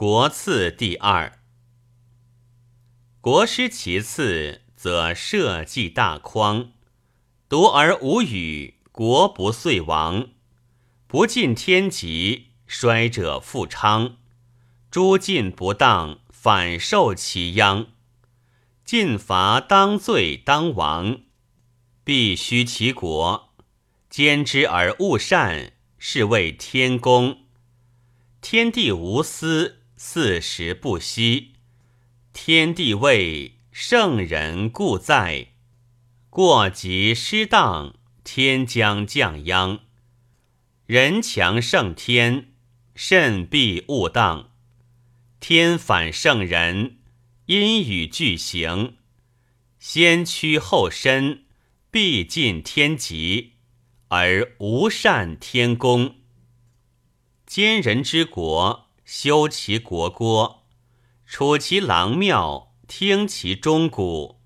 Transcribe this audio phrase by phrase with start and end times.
[0.00, 1.40] 国次第二。
[3.20, 6.72] 国师其次，则社稷大匡。
[7.50, 10.30] 独而无语，国不遂亡；
[11.06, 14.16] 不尽天极，衰者复昌。
[14.90, 17.88] 诸尽不当，反受其殃。
[18.86, 21.20] 尽伐当罪当亡，
[22.02, 23.52] 必须其国。
[24.08, 27.40] 兼之而勿善，是谓天公。
[28.40, 31.56] 天地无私，四时不息。
[32.32, 35.48] 天地位，圣人故在。
[36.30, 39.80] 过急失当，天将降殃。
[40.86, 42.54] 人强胜天，
[42.94, 44.52] 慎必勿当。
[45.38, 46.96] 天反圣人，
[47.44, 48.96] 阴雨俱行。
[49.78, 51.44] 先屈后伸，
[51.90, 53.52] 必尽天极，
[54.08, 56.14] 而无善天功。
[57.44, 60.62] 奸人之国，修其国郭，
[61.26, 64.40] 处其郎庙，听其钟鼓。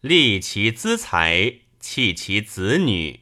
[0.00, 3.20] 立其资财，弃其子女，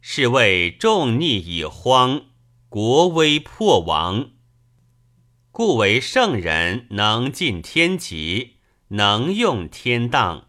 [0.00, 2.22] 是谓众逆以荒，
[2.70, 4.30] 国危破亡。
[5.52, 8.56] 故为圣人能尽天极，
[8.88, 10.48] 能用天当。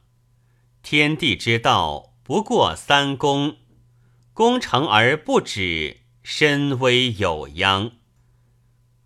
[0.81, 3.57] 天地之道，不过三公。
[4.31, 7.98] 功成而不止，身危有殃。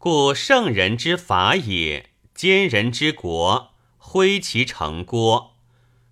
[0.05, 5.55] 故圣人之法也，奸人之国，挥其城郭。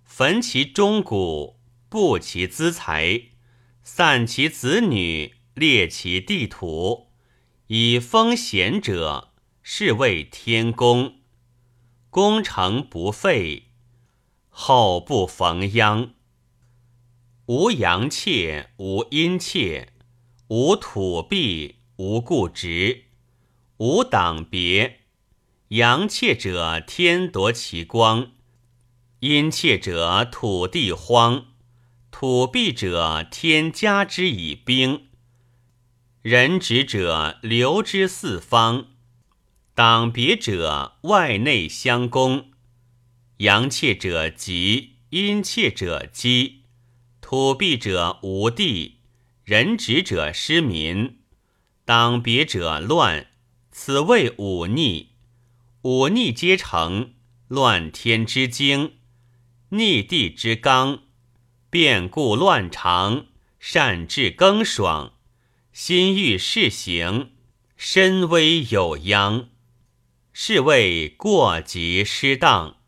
[0.02, 1.58] 焚其钟鼓，
[1.90, 3.24] 布其资财，
[3.82, 7.08] 散其子女，列其地土，
[7.66, 11.16] 以封贤者，是谓天公。
[12.08, 13.64] 功成不废，
[14.48, 16.14] 后不逢殃。
[17.44, 19.92] 无阳妾，无阴妾，
[20.48, 23.04] 无土婢，无故执，
[23.82, 25.00] 无党别。
[25.70, 28.30] 阳妾者，天夺其光。
[29.18, 31.46] 阴切者，土地荒；
[32.12, 35.08] 土闭者，天加之以兵。
[36.20, 38.84] 人直者，流之四方；
[39.74, 42.52] 党别者，外内相攻。
[43.38, 46.60] 阳切者吉，阴切者饥；
[47.20, 48.98] 土闭者无地，
[49.42, 51.16] 人直者失民；
[51.84, 53.26] 党别者乱。
[53.72, 55.12] 此谓忤逆。
[55.80, 57.14] 忤逆皆成，
[57.48, 58.98] 乱天之精。
[59.70, 61.04] 逆地之刚，
[61.70, 63.26] 变故乱常，
[63.58, 65.14] 善治更爽，
[65.72, 67.30] 心欲事行，
[67.74, 69.48] 身危有殃，
[70.34, 72.81] 是谓过急失当。